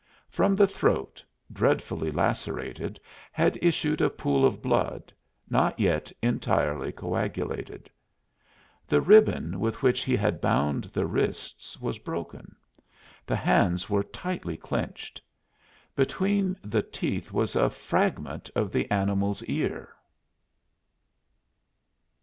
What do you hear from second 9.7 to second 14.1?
which he had bound the wrists was broken; the hands were